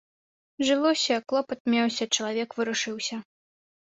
Жылося, 0.69 1.17
клопат 1.31 1.61
меўся, 1.73 2.07
чалавек 2.17 2.49
варушыўся. 2.61 3.21